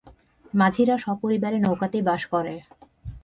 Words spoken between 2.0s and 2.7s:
বাস করে।